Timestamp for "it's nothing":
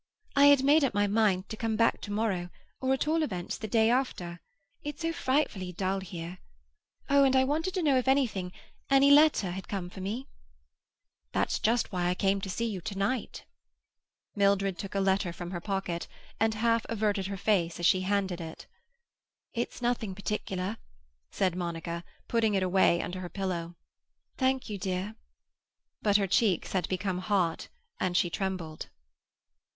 19.53-20.15